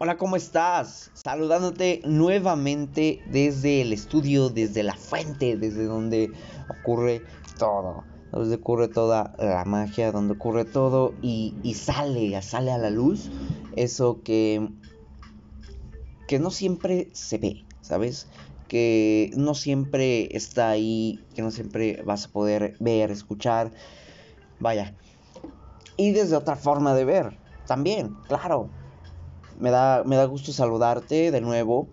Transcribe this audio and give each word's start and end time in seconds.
Hola, 0.00 0.16
¿cómo 0.16 0.36
estás? 0.36 1.10
Saludándote 1.14 2.02
nuevamente 2.04 3.20
desde 3.26 3.82
el 3.82 3.92
estudio, 3.92 4.48
desde 4.48 4.84
la 4.84 4.94
fuente, 4.94 5.56
desde 5.56 5.86
donde 5.86 6.30
ocurre 6.68 7.24
todo, 7.58 8.04
donde 8.30 8.54
ocurre 8.54 8.86
toda 8.86 9.34
la 9.40 9.64
magia, 9.64 10.12
donde 10.12 10.34
ocurre 10.34 10.64
todo 10.64 11.14
y, 11.20 11.74
sale, 11.74 12.40
sale 12.42 12.70
a 12.70 12.78
la 12.78 12.90
luz 12.90 13.28
eso 13.74 14.22
que, 14.22 14.68
que 16.28 16.38
no 16.38 16.52
siempre 16.52 17.08
se 17.12 17.38
ve, 17.38 17.64
¿sabes? 17.80 18.28
Que 18.68 19.32
no 19.36 19.56
siempre 19.56 20.28
está 20.30 20.68
ahí, 20.68 21.26
que 21.34 21.42
no 21.42 21.50
siempre 21.50 22.04
vas 22.04 22.26
a 22.26 22.30
poder 22.30 22.76
ver, 22.78 23.10
escuchar, 23.10 23.72
vaya. 24.60 24.94
Y 25.96 26.12
desde 26.12 26.36
otra 26.36 26.54
forma 26.54 26.94
de 26.94 27.04
ver, 27.04 27.40
también, 27.66 28.16
claro 28.28 28.70
me 29.58 29.70
da, 29.70 30.02
me 30.04 30.16
da 30.16 30.24
gusto 30.24 30.52
saludarte 30.52 31.30
de 31.30 31.40
nuevo. 31.40 31.88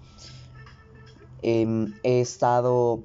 Em, 1.42 1.94
he 2.04 2.22
estado, 2.22 3.04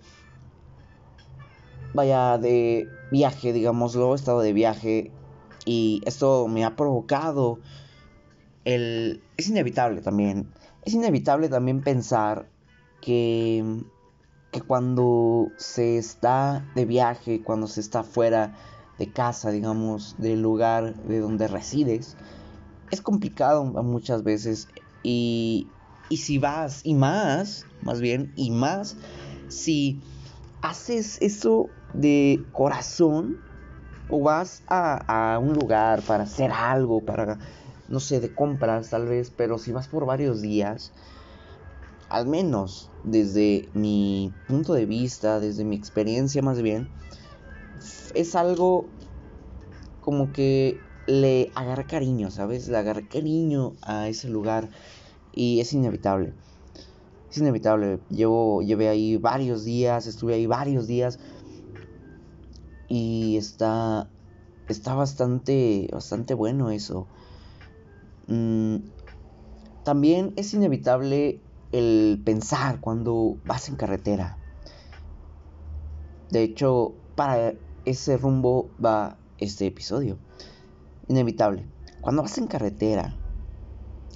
vaya, 1.95 2.39
de 2.39 2.89
viaje, 3.11 3.53
digámoslo, 3.53 4.13
he 4.13 4.17
estado 4.17 4.41
de 4.41 4.53
viaje 4.53 5.13
y 5.67 6.03
esto 6.07 6.49
me 6.49 6.65
ha 6.65 6.77
provocado 6.77 7.59
el... 8.65 9.23
Es 9.37 9.49
inevitable 9.49 10.01
también, 10.01 10.49
es 10.85 10.95
inevitable 10.95 11.49
también 11.49 11.83
pensar 11.83 12.49
que, 13.01 13.83
que 14.53 14.61
cuando 14.61 15.49
se 15.57 15.99
está 15.99 16.67
de 16.75 16.85
viaje, 16.85 17.43
cuando 17.43 17.67
se 17.67 17.81
está 17.81 18.03
fuera 18.03 18.55
de 18.99 19.13
casa, 19.13 19.51
digamos, 19.51 20.17
del 20.19 20.43
lugar 20.43 20.95
de 21.05 21.21
donde 21.21 21.49
resides, 21.49 22.17
es 22.91 23.01
complicado 23.01 23.65
muchas 23.65 24.23
veces 24.23 24.69
y, 25.03 25.69
y 26.09 26.19
si 26.19 26.39
vas, 26.39 26.81
y 26.85 26.95
más, 26.95 27.67
más 27.83 28.01
bien, 28.01 28.33
y 28.37 28.51
más, 28.51 28.97
si 29.49 30.03
haces 30.63 31.19
eso 31.21 31.71
de 31.95 32.47
corazón 32.53 33.37
o 34.09 34.21
vas 34.21 34.63
a, 34.67 35.35
a, 35.35 35.39
un 35.39 35.55
lugar 35.55 36.03
para 36.03 36.25
hacer 36.25 36.51
algo, 36.51 37.05
para, 37.05 37.39
no 37.89 38.01
sé, 38.01 38.21
de 38.21 38.35
compras 38.35 38.91
tal 38.91 39.07
vez, 39.07 39.31
pero 39.31 39.59
si 39.59 39.73
vas 39.73 39.89
por 39.89 40.05
varios 40.05 40.43
días, 40.43 40.93
al 42.09 42.27
menos 42.27 42.91
desde 43.05 43.71
mi 43.73 44.33
punto 44.49 44.75
de 44.75 44.85
vista, 44.85 45.39
desde 45.39 45.65
mi 45.65 45.77
experiencia 45.77 46.43
más 46.43 46.61
bien, 46.61 46.89
es 48.15 48.35
algo 48.35 48.91
como 50.01 50.33
que 50.33 50.90
le 51.07 51.51
agarra 51.55 51.85
cariño, 51.87 52.31
¿sabes? 52.31 52.69
Le 52.69 52.77
agarra 52.77 53.03
cariño 53.03 53.75
a 53.83 54.09
ese 54.09 54.29
lugar 54.29 54.69
y 55.33 55.61
es 55.61 55.73
inevitable. 55.73 56.33
Es 57.31 57.39
inevitable. 57.39 58.01
Llevo, 58.11 58.63
llevé 58.63 58.89
ahí 58.89 59.17
varios 59.17 59.65
días, 59.65 60.07
estuve 60.07 60.35
ahí 60.35 60.47
varios 60.47 60.87
días 60.87 61.19
y 62.89 63.37
está, 63.37 64.09
está 64.69 64.95
bastante, 64.95 65.89
bastante 65.93 66.35
bueno 66.35 66.71
eso. 66.71 67.07
Mm, 68.27 68.77
también 69.85 70.33
es 70.37 70.53
inevitable 70.55 71.41
el 71.73 72.21
pensar 72.25 72.81
cuando 72.81 73.37
vas 73.45 73.69
en 73.69 73.77
carretera. 73.77 74.37
De 76.31 76.43
hecho, 76.43 76.95
para 77.15 77.55
ese 77.85 78.17
rumbo 78.17 78.69
va 78.85 79.17
este 79.39 79.67
episodio 79.67 80.19
inevitable. 81.11 81.67
Cuando 82.01 82.23
vas 82.23 82.39
en 82.39 82.47
carretera, 82.47 83.19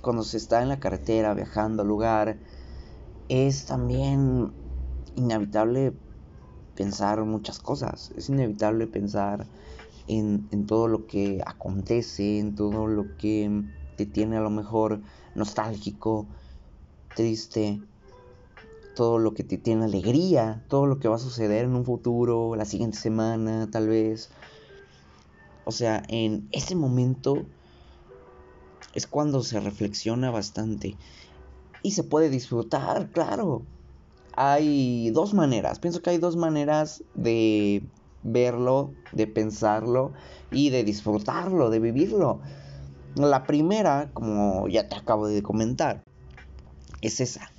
cuando 0.01 0.23
se 0.23 0.37
está 0.37 0.63
en 0.63 0.69
la 0.69 0.79
carretera 0.79 1.35
viajando 1.35 1.83
al 1.83 1.89
lugar, 1.89 2.39
es 3.29 3.67
también 3.67 4.53
inevitable 5.17 5.93
pensar 6.77 7.23
muchas 7.25 7.59
cosas. 7.59 8.13
Es 8.17 8.29
inevitable 8.29 8.87
pensar 8.87 9.47
en, 10.07 10.49
en, 10.53 10.67
todo 10.67 10.87
lo 10.87 11.07
que 11.07 11.43
acontece, 11.45 12.39
en 12.39 12.55
todo 12.55 12.87
lo 12.87 13.17
que 13.19 13.65
te 13.97 14.07
tiene 14.07 14.37
a 14.37 14.41
lo 14.41 14.51
mejor 14.51 15.01
nostálgico, 15.35 16.29
triste, 17.17 17.81
todo 18.95 19.19
lo 19.19 19.35
que 19.35 19.43
te 19.43 19.59
tiene 19.59 19.87
alegría, 19.87 20.65
todo 20.69 20.87
lo 20.87 21.01
que 21.01 21.09
va 21.09 21.17
a 21.17 21.19
suceder 21.19 21.65
en 21.65 21.75
un 21.75 21.85
futuro, 21.85 22.55
la 22.55 22.65
siguiente 22.65 22.99
semana, 22.99 23.69
tal 23.71 23.89
vez. 23.89 24.31
O 25.65 25.73
sea, 25.73 26.03
en 26.09 26.49
ese 26.53 26.75
momento 26.75 27.47
es 28.95 29.07
cuando 29.07 29.43
se 29.43 29.61
reflexiona 29.61 30.31
bastante. 30.31 30.97
Y 31.83 31.93
se 31.93 32.05
puede 32.05 32.31
disfrutar, 32.31 33.11
claro. 33.11 33.63
Hay 34.37 35.11
dos 35.11 35.35
maneras. 35.35 35.79
Pienso 35.79 36.03
que 36.03 36.11
hay 36.11 36.19
dos 36.19 36.37
maneras 36.37 37.03
de 37.15 37.83
verlo, 38.23 38.93
de 39.13 39.27
pensarlo 39.27 40.13
y 40.51 40.71
de 40.71 40.85
disfrutarlo, 40.85 41.71
de 41.71 41.79
vivirlo. 41.79 42.41
La 43.15 43.45
primera, 43.45 44.11
como 44.13 44.67
ya 44.69 44.89
te 44.89 44.97
acabo 44.97 45.29
de 45.29 45.43
comentar, 45.43 46.03
es 47.01 47.21
esa. 47.21 47.51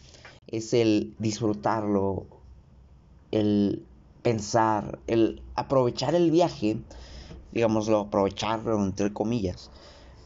Es 0.48 0.74
el 0.74 1.16
disfrutarlo, 1.20 2.26
el 3.32 3.86
pensar, 4.22 5.00
el 5.08 5.42
aprovechar 5.56 6.16
el 6.16 6.32
viaje 6.32 6.78
digámoslo, 7.56 8.02
aprovecharlo, 8.02 8.76
entre 8.84 9.14
comillas, 9.14 9.72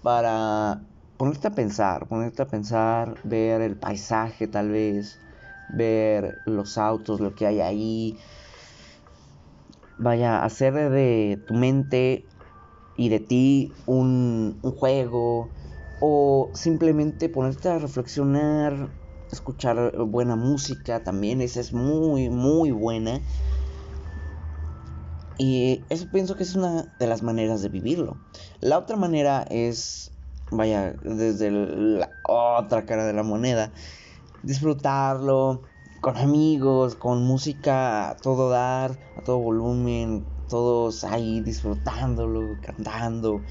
para 0.01 0.81
ponerte 1.17 1.47
a 1.47 1.51
pensar, 1.51 2.07
ponerte 2.07 2.41
a 2.41 2.47
pensar, 2.47 3.15
ver 3.23 3.61
el 3.61 3.77
paisaje 3.77 4.47
tal 4.47 4.69
vez, 4.69 5.19
ver 5.69 6.41
los 6.45 6.77
autos, 6.77 7.21
lo 7.21 7.35
que 7.35 7.45
hay 7.45 7.61
ahí. 7.61 8.19
Vaya, 9.97 10.43
hacer 10.43 10.73
de 10.89 11.39
tu 11.45 11.53
mente 11.53 12.25
y 12.95 13.09
de 13.09 13.19
ti 13.19 13.73
un, 13.85 14.59
un 14.63 14.71
juego 14.71 15.49
o 15.99 16.51
simplemente 16.55 17.29
ponerte 17.29 17.69
a 17.69 17.77
reflexionar, 17.77 18.89
escuchar 19.31 19.95
buena 20.05 20.35
música 20.35 21.03
también, 21.03 21.41
esa 21.41 21.59
es 21.59 21.73
muy, 21.73 22.29
muy 22.29 22.71
buena. 22.71 23.19
Y 25.41 25.85
eso 25.89 26.09
pienso 26.09 26.35
que 26.35 26.43
es 26.43 26.53
una 26.53 26.85
de 26.99 27.07
las 27.07 27.23
maneras 27.23 27.61
de 27.61 27.69
vivirlo. 27.69 28.17
La 28.59 28.77
otra 28.77 28.97
manera 28.97 29.43
es, 29.49 30.11
vaya, 30.51 30.93
desde 31.01 31.49
la 31.49 32.11
otra 32.23 32.85
cara 32.85 33.05
de 33.05 33.13
la 33.13 33.23
moneda, 33.23 33.71
disfrutarlo 34.43 35.61
con 36.01 36.17
amigos, 36.17 36.95
con 36.95 37.23
música 37.23 38.09
a 38.09 38.17
todo 38.17 38.49
dar, 38.49 38.99
a 39.15 39.21
todo 39.21 39.39
volumen, 39.39 40.27
todos 40.49 41.05
ahí 41.05 41.39
disfrutándolo, 41.39 42.57
cantando. 42.61 43.41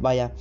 Vaya, 0.00 0.34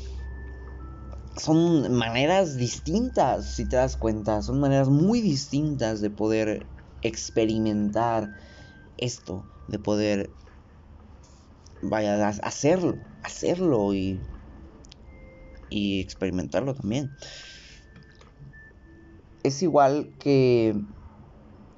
son 1.35 1.91
maneras 1.91 2.55
distintas, 2.55 3.45
si 3.45 3.67
te 3.67 3.75
das 3.75 3.97
cuenta, 3.97 4.41
son 4.41 4.61
maneras 4.61 4.87
muy 4.87 5.19
distintas 5.19 5.99
de 5.99 6.11
poder 6.11 6.69
experimentar 7.01 8.31
esto, 8.97 9.43
de 9.67 9.79
poder 9.79 10.33
vaya, 11.81 12.27
a 12.27 12.29
hacerlo, 12.29 12.99
hacerlo 13.23 13.93
y, 13.93 14.21
y 15.69 16.01
experimentarlo 16.01 16.73
también. 16.75 17.11
Es 19.43 19.61
igual 19.61 20.13
que, 20.19 20.75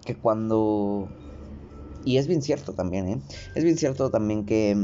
que 0.06 0.20
cuando... 0.20 1.10
Y 2.04 2.18
es 2.18 2.28
bien 2.28 2.42
cierto 2.42 2.74
también, 2.74 3.08
¿eh? 3.08 3.22
Es 3.56 3.64
bien 3.64 3.78
cierto 3.78 4.10
también 4.10 4.46
que 4.46 4.76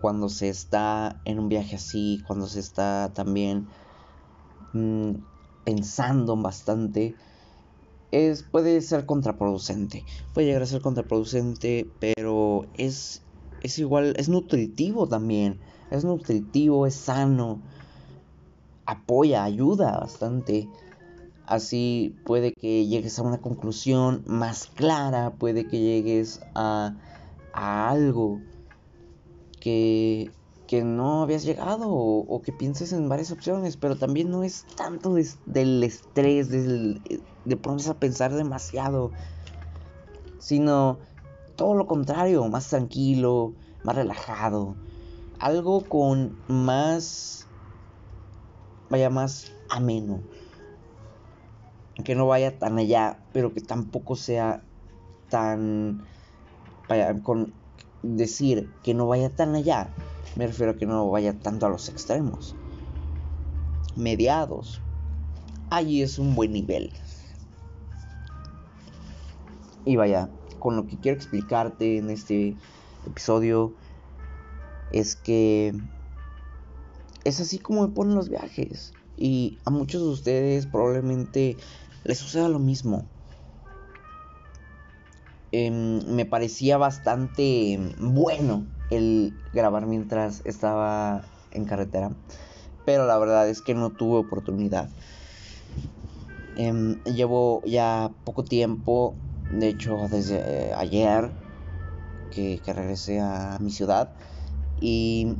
cuando 0.00 0.28
se 0.28 0.48
está 0.48 1.20
en 1.24 1.38
un 1.38 1.48
viaje 1.48 1.76
así, 1.76 2.22
cuando 2.26 2.46
se 2.46 2.60
está 2.60 3.12
también 3.14 3.68
mm, 4.72 5.12
pensando 5.64 6.36
bastante, 6.36 7.16
es, 8.10 8.42
puede 8.42 8.80
ser 8.80 9.06
contraproducente. 9.06 10.04
Puede 10.32 10.46
llegar 10.48 10.62
a 10.62 10.66
ser 10.66 10.80
contraproducente, 10.80 11.90
pero 12.00 12.62
es 12.74 13.27
es 13.62 13.78
igual, 13.78 14.14
es 14.16 14.28
nutritivo 14.28 15.06
también. 15.06 15.58
Es 15.90 16.04
nutritivo, 16.04 16.86
es 16.86 16.94
sano. 16.94 17.60
Apoya, 18.86 19.44
ayuda 19.44 19.98
bastante. 19.98 20.68
Así 21.46 22.14
puede 22.24 22.52
que 22.52 22.86
llegues 22.86 23.18
a 23.18 23.22
una 23.22 23.38
conclusión 23.38 24.22
más 24.26 24.66
clara, 24.66 25.30
puede 25.30 25.66
que 25.66 25.80
llegues 25.80 26.40
a, 26.54 26.94
a 27.54 27.88
algo 27.88 28.40
que, 29.58 30.30
que 30.66 30.84
no 30.84 31.22
habías 31.22 31.44
llegado 31.44 31.86
o, 31.88 32.42
que 32.42 32.52
pienses 32.52 32.92
en 32.92 33.08
varias 33.08 33.30
opciones, 33.30 33.78
pero 33.78 33.96
también 33.96 34.30
no 34.30 34.44
es 34.44 34.66
tanto 34.76 35.14
del 35.46 35.82
estrés, 35.82 36.50
del, 36.50 37.00
de 37.46 37.56
ponerse 37.56 37.90
a 37.90 37.94
pensar 37.94 38.34
demasiado, 38.34 39.12
sino 40.38 40.98
todo 41.58 41.74
lo 41.74 41.88
contrario, 41.88 42.48
más 42.48 42.68
tranquilo, 42.68 43.52
más 43.82 43.96
relajado, 43.96 44.76
algo 45.40 45.88
con 45.88 46.36
más, 46.46 47.48
vaya, 48.88 49.10
más 49.10 49.50
ameno, 49.68 50.22
que 52.04 52.14
no 52.14 52.28
vaya 52.28 52.56
tan 52.60 52.78
allá, 52.78 53.18
pero 53.32 53.52
que 53.52 53.60
tampoco 53.60 54.14
sea 54.14 54.62
tan... 55.30 56.06
Vaya, 56.88 57.20
con 57.24 57.52
decir 58.04 58.70
que 58.84 58.94
no 58.94 59.08
vaya 59.08 59.28
tan 59.34 59.56
allá, 59.56 59.90
me 60.36 60.46
refiero 60.46 60.72
a 60.72 60.76
que 60.76 60.86
no 60.86 61.10
vaya 61.10 61.36
tanto 61.40 61.66
a 61.66 61.70
los 61.70 61.88
extremos. 61.88 62.54
Mediados. 63.96 64.80
Allí 65.70 66.02
es 66.02 66.20
un 66.20 66.36
buen 66.36 66.52
nivel. 66.52 66.92
Y 69.84 69.96
vaya, 69.96 70.30
con 70.58 70.76
lo 70.76 70.86
que 70.86 70.96
quiero 70.96 71.16
explicarte 71.16 71.98
en 71.98 72.10
este 72.10 72.56
episodio 73.06 73.74
es 74.92 75.16
que 75.16 75.74
es 77.24 77.40
así 77.40 77.58
como 77.58 77.86
me 77.86 77.94
ponen 77.94 78.14
los 78.14 78.28
viajes. 78.28 78.92
Y 79.16 79.58
a 79.64 79.70
muchos 79.70 80.02
de 80.02 80.08
ustedes 80.08 80.66
probablemente 80.66 81.56
les 82.04 82.18
suceda 82.18 82.48
lo 82.48 82.58
mismo. 82.58 83.04
Em, 85.50 86.04
me 86.06 86.24
parecía 86.26 86.78
bastante 86.78 87.78
bueno 87.98 88.66
el 88.90 89.34
grabar 89.52 89.86
mientras 89.86 90.42
estaba 90.44 91.22
en 91.50 91.64
carretera. 91.64 92.12
Pero 92.84 93.06
la 93.06 93.18
verdad 93.18 93.48
es 93.48 93.60
que 93.60 93.74
no 93.74 93.90
tuve 93.90 94.18
oportunidad. 94.18 94.88
Em, 96.56 97.02
llevo 97.04 97.62
ya 97.66 98.10
poco 98.24 98.44
tiempo, 98.44 99.16
de 99.50 99.68
hecho 99.68 100.08
desde 100.10 100.38
eh, 100.38 100.72
ayer 100.74 101.32
que, 102.30 102.60
que 102.64 102.72
regresé 102.72 103.20
a 103.20 103.58
mi 103.60 103.70
ciudad. 103.70 104.12
Y 104.80 105.34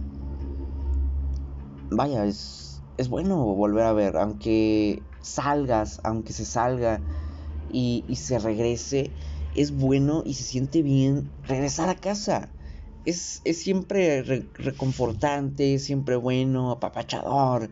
vaya, 1.91 2.25
es, 2.25 2.83
es 2.97 3.09
bueno 3.09 3.37
volver 3.55 3.85
a 3.85 3.93
ver, 3.93 4.17
aunque 4.17 5.03
salgas, 5.23 6.01
aunque 6.05 6.33
se 6.33 6.45
salga 6.45 7.01
y, 7.71 8.17
se 8.17 8.39
regrese, 8.39 9.13
es 9.55 9.73
bueno 9.73 10.23
y 10.25 10.35
se 10.35 10.45
siente 10.45 10.83
bien 10.83 11.31
regresar 11.45 11.89
a 11.89 11.97
casa. 11.97 12.49
Es, 13.05 13.41
siempre 13.55 14.23
reconfortante, 14.55 15.79
siempre 15.79 16.17
bueno, 16.17 16.71
apapachador. 16.73 17.71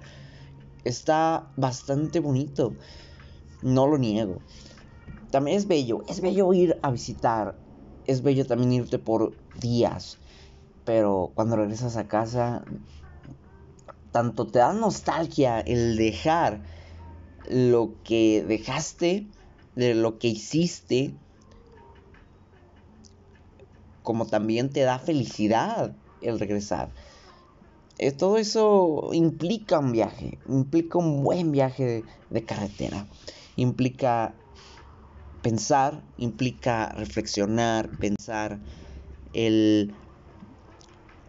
Está 0.85 1.51
bastante 1.57 2.21
bonito. 2.21 2.77
No 3.63 3.87
lo 3.87 3.99
niego. 3.99 4.41
Es 5.47 5.67
bello, 5.67 6.03
es 6.09 6.21
bello 6.21 6.53
ir 6.55 6.79
a 6.83 6.91
visitar. 6.91 7.61
Es 8.05 8.23
bello 8.23 8.47
también 8.47 8.73
irte 8.73 8.99
por 8.99 9.37
días. 9.55 10.19
Pero 10.85 11.33
cuando 11.35 11.57
regresas 11.57 11.97
a 11.97 12.09
casa, 12.09 12.65
tanto 14.11 14.47
te 14.47 14.61
da 14.61 14.73
nostalgia 14.73 15.61
el 15.61 15.97
dejar 15.97 16.63
lo 17.45 17.97
que 18.03 18.45
dejaste, 18.47 19.31
de 19.75 19.95
lo 19.95 20.19
que 20.19 20.29
hiciste, 20.29 21.19
como 24.03 24.27
también 24.27 24.73
te 24.73 24.81
da 24.81 24.99
felicidad 24.99 25.97
el 26.21 26.41
regresar. 26.41 26.95
Eh, 27.99 28.13
todo 28.13 28.39
eso 28.39 29.11
implica 29.13 29.79
un 29.79 29.93
viaje, 29.93 30.41
implica 30.47 30.99
un 30.99 31.23
buen 31.23 31.51
viaje 31.51 32.05
de 32.29 32.45
carretera, 32.45 33.09
implica 33.57 34.39
pensar, 35.47 36.03
implica 36.19 36.89
reflexionar, 36.89 37.89
pensar, 38.01 38.59
el 39.33 39.95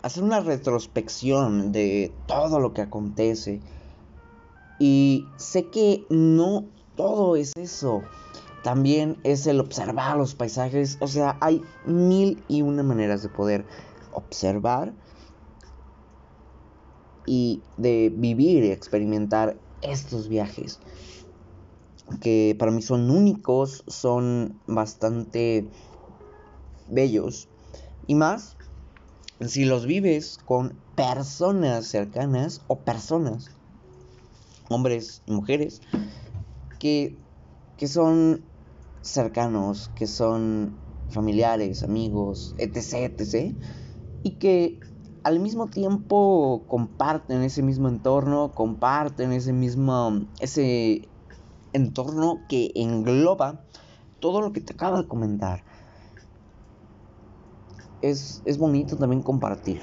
hacer 0.02 0.24
una 0.24 0.40
retrospección 0.40 1.72
de 1.72 2.12
todo 2.26 2.60
lo 2.60 2.74
que 2.74 2.82
acontece. 2.82 3.60
Y 4.80 5.28
sé 5.38 5.66
que 5.66 6.08
no 6.10 6.66
todo 6.96 7.36
es 7.36 7.54
eso. 7.58 8.02
También 8.64 9.18
es 9.24 9.46
el 9.46 9.60
observar 9.60 10.18
los 10.18 10.34
paisajes. 10.34 10.98
O 11.00 11.08
sea, 11.08 11.38
hay 11.40 11.62
mil 11.86 12.42
y 12.48 12.64
una 12.64 12.82
maneras 12.82 13.22
de 13.22 13.30
poder 13.30 13.66
observar 14.14 14.94
y 17.28 17.62
de 17.78 18.12
vivir 18.16 18.64
y 18.64 18.72
experimentar 18.72 19.60
estos 19.84 20.28
viajes. 20.28 20.80
Que 22.22 22.56
para 22.58 22.72
mí 22.72 22.82
son 22.82 23.10
únicos, 23.10 23.84
son 23.88 24.62
bastante 24.66 25.72
bellos. 26.88 27.50
Y 28.06 28.16
más 28.16 28.58
si 29.42 29.66
los 29.66 29.86
vives 29.86 30.38
con 30.38 30.82
personas 30.96 31.88
cercanas 31.88 32.62
o 32.68 32.84
personas, 32.84 33.46
hombres 34.70 35.22
y 35.26 35.32
mujeres, 35.32 35.82
que, 36.80 37.20
que 37.78 37.88
son 37.88 38.46
cercanos, 39.02 39.90
que 39.90 40.08
son 40.08 40.80
familiares, 41.10 41.84
amigos, 41.84 42.56
etc., 42.58 43.14
etc., 43.18 43.56
y 44.24 44.32
que 44.40 44.80
al 45.24 45.40
mismo 45.40 45.68
tiempo 45.68 46.66
comparten 46.68 47.44
ese 47.44 47.62
mismo 47.62 47.90
entorno, 47.90 48.54
comparten 48.54 49.32
ese 49.32 49.54
mismo, 49.54 50.22
ese 50.40 51.10
entorno 51.74 52.40
que 52.50 52.72
engloba 52.76 53.66
todo 54.20 54.42
lo 54.42 54.54
que 54.54 54.62
te 54.62 54.74
acabo 54.74 55.02
de 55.02 55.08
comentar 55.08 55.64
es, 58.02 58.58
bonito 58.58 58.98
también 58.98 59.22
compartir. 59.22 59.82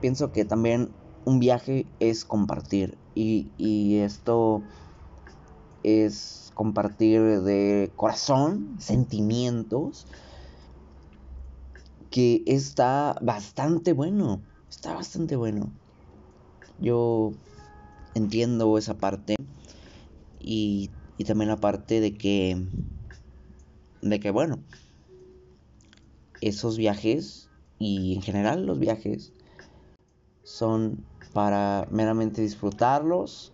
Pienso 0.00 0.32
que 0.32 0.44
también 0.44 0.88
un 1.24 1.40
viaje 1.40 1.86
es 2.00 2.24
compartir 2.24 2.98
y, 3.14 3.50
y 3.56 3.96
esto 3.96 4.62
es 5.82 6.50
compartir 6.54 7.42
de 7.42 7.92
corazón, 7.96 8.76
sentimientos, 8.78 10.06
que 12.10 12.42
está 12.46 13.16
bastante 13.20 13.92
bueno, 13.92 14.40
está 14.70 14.94
bastante 14.94 15.36
bueno. 15.36 15.72
Yo 16.78 17.32
entiendo 18.14 18.78
esa 18.78 18.94
parte 18.94 19.36
y, 20.44 20.90
y 21.16 21.24
también 21.24 21.48
la 21.48 21.56
parte 21.56 22.00
de 22.00 22.14
que, 22.14 22.68
de 24.02 24.20
que 24.20 24.30
bueno, 24.30 24.62
esos 26.40 26.76
viajes 26.76 27.48
y 27.78 28.14
en 28.14 28.22
general 28.22 28.66
los 28.66 28.78
viajes 28.78 29.32
son 30.44 31.04
para 31.32 31.88
meramente 31.90 32.42
disfrutarlos, 32.42 33.52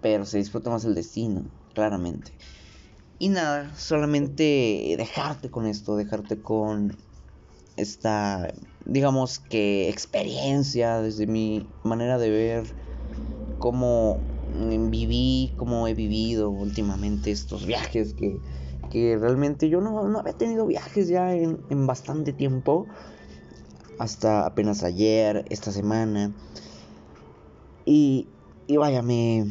pero 0.00 0.24
se 0.24 0.38
disfruta 0.38 0.70
más 0.70 0.84
el 0.84 0.94
destino, 0.94 1.44
claramente. 1.74 2.32
Y 3.18 3.28
nada, 3.28 3.76
solamente 3.76 4.94
dejarte 4.96 5.50
con 5.50 5.66
esto, 5.66 5.96
dejarte 5.96 6.40
con 6.42 6.96
esta, 7.76 8.52
digamos 8.86 9.38
que 9.38 9.88
experiencia 9.90 11.00
desde 11.02 11.26
mi 11.26 11.68
manera 11.82 12.18
de 12.18 12.30
ver 12.30 12.76
cómo 13.58 14.29
viví, 14.90 15.54
cómo 15.56 15.86
he 15.88 15.94
vivido 15.94 16.50
últimamente 16.50 17.30
estos 17.30 17.66
viajes 17.66 18.14
que 18.14 18.40
que 18.90 19.16
realmente 19.16 19.68
yo 19.68 19.80
no, 19.80 20.18
había 20.18 20.32
tenido 20.32 20.66
viajes 20.66 21.08
ya 21.08 21.32
en, 21.32 21.86
bastante 21.86 22.32
tiempo. 22.32 22.88
Hasta 23.98 24.46
apenas 24.46 24.82
ayer, 24.82 25.44
esta 25.48 25.70
semana. 25.70 26.32
Y, 27.84 28.28
y 28.66 28.76
vaya, 28.76 29.02
me, 29.02 29.46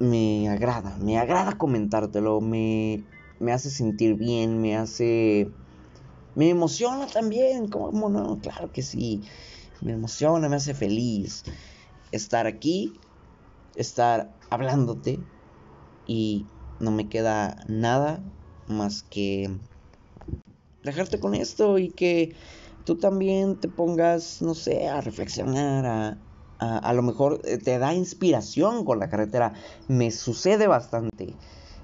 me 0.00 0.48
agrada, 0.48 0.96
me 1.00 1.18
agrada 1.18 1.56
comentártelo, 1.56 2.40
me, 2.40 3.04
me 3.38 3.52
hace 3.52 3.70
sentir 3.70 4.16
bien, 4.16 4.60
me 4.60 4.76
hace... 4.76 5.50
Me 6.34 6.50
emociona 6.50 7.06
también, 7.06 7.68
como 7.68 8.10
no? 8.10 8.38
Claro 8.40 8.70
que 8.70 8.82
sí, 8.82 9.22
me 9.80 9.92
emociona, 9.92 10.50
me 10.50 10.56
hace 10.56 10.74
feliz 10.74 11.44
estar 12.16 12.46
aquí, 12.46 12.98
estar 13.74 14.34
hablándote 14.50 15.20
y 16.06 16.46
no 16.80 16.90
me 16.90 17.08
queda 17.08 17.64
nada 17.68 18.22
más 18.68 19.02
que 19.02 19.50
dejarte 20.82 21.20
con 21.20 21.34
esto 21.34 21.78
y 21.78 21.90
que 21.90 22.34
tú 22.84 22.96
también 22.96 23.56
te 23.56 23.68
pongas, 23.68 24.40
no 24.40 24.54
sé, 24.54 24.88
a 24.88 25.00
reflexionar, 25.00 25.84
a, 25.86 26.18
a, 26.58 26.92
lo 26.94 27.02
mejor 27.02 27.40
eh, 27.44 27.58
te 27.58 27.78
da 27.78 27.92
inspiración 27.92 28.84
con 28.84 28.98
la 28.98 29.10
carretera. 29.10 29.52
Me 29.88 30.10
sucede 30.10 30.66
bastante. 30.66 31.34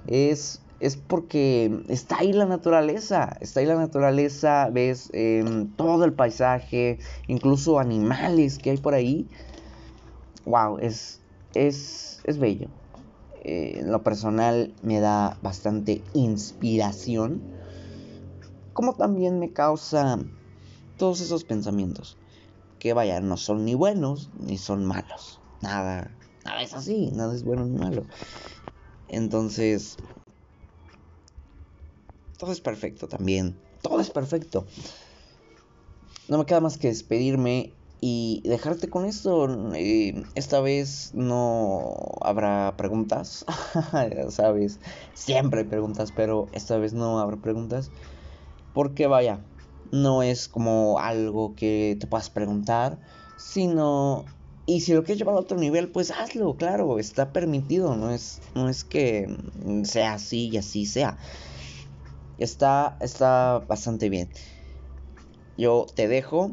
Es, 0.07 0.63
es 0.81 0.97
porque 0.97 1.83
está 1.89 2.19
ahí 2.19 2.33
la 2.33 2.47
naturaleza, 2.47 3.37
está 3.41 3.61
ahí 3.61 3.67
la 3.67 3.77
naturaleza, 3.77 4.69
ves 4.73 5.11
em, 5.13 5.69
todo 5.77 6.05
el 6.05 6.15
paisaje, 6.15 6.99
incluso 7.27 7.79
animales 7.79 8.59
que 8.59 8.71
hay 8.71 8.79
por 8.79 8.95
ahí. 8.95 9.29
Wow, 10.45 10.79
es, 10.79 11.21
es, 11.55 12.21
es 12.25 12.39
bello. 12.39 12.69
Eh, 13.45 13.81
en 13.81 13.91
lo 13.91 14.03
personal 14.03 14.75
me 14.83 15.01
da 15.01 15.39
bastante 15.43 16.05
inspiración, 16.15 17.43
como 18.73 18.95
también 18.95 19.39
me 19.39 19.53
causa 19.53 20.19
todos 20.97 21.21
esos 21.21 21.45
pensamientos, 21.45 22.19
que 22.79 22.93
vaya, 22.93 23.21
no 23.21 23.37
son 23.37 23.65
ni 23.65 23.75
buenos 23.75 24.31
ni 24.35 24.59
son 24.59 24.85
malos, 24.85 25.41
nada, 25.61 26.17
nada 26.45 26.63
es 26.63 26.73
así, 26.73 27.11
nada 27.13 27.35
es 27.35 27.43
bueno 27.43 27.65
ni 27.65 27.79
malo. 27.79 28.07
Entonces, 29.09 29.97
todo 32.39 32.53
es 32.53 32.61
perfecto 32.61 33.09
también, 33.09 33.61
todo 33.83 34.01
es 34.01 34.11
perfecto. 34.11 34.67
No 36.29 36.39
me 36.39 36.47
queda 36.47 36.61
más 36.61 36.79
que 36.79 36.89
despedirme 36.89 37.75
y 38.05 38.43
dejarte 38.45 38.91
con 38.91 39.07
esto. 39.07 39.49
Esta 40.35 40.61
vez 40.61 41.13
no 41.15 41.95
habrá 42.21 42.75
preguntas, 42.77 43.47
sabes, 44.29 44.81
siempre 45.15 45.61
hay 45.61 45.67
preguntas, 45.67 46.11
pero 46.11 46.49
esta 46.53 46.77
vez 46.79 46.93
no 46.95 47.21
habrá 47.21 47.37
preguntas. 47.37 47.93
Porque 48.75 49.07
vaya, 49.07 49.45
no 49.93 50.25
es 50.25 50.49
como 50.49 50.99
algo 50.99 51.55
que 51.55 51.97
te 51.99 52.07
puedas 52.09 52.29
preguntar, 52.29 52.99
sino... 53.37 54.25
Y 54.65 54.81
si 54.81 54.95
lo 54.95 55.03
quieres 55.03 55.19
llevar 55.19 55.35
a 55.35 55.41
otro 55.41 55.59
nivel, 55.59 55.89
pues 55.89 56.13
hazlo, 56.13 56.57
claro, 56.57 56.99
está 56.99 57.33
permitido, 57.33 57.97
no 57.97 58.11
es, 58.11 58.41
no 58.55 58.69
es 58.69 58.85
que 58.85 59.27
sea 59.85 60.15
así 60.15 60.49
y 60.49 60.57
así 60.57 60.87
sea. 60.87 61.19
Está, 62.39 62.97
está 63.01 63.65
bastante 63.69 64.09
bien. 64.09 64.31
Yo 65.57 65.87
te 65.95 66.07
dejo 66.07 66.53